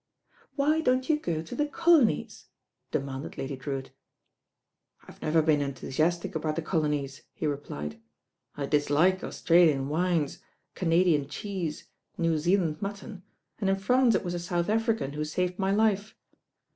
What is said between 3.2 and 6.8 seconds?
I ady Drewitt. "I have never been enthusiastic about the